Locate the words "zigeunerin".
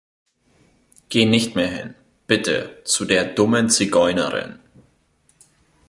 3.69-4.57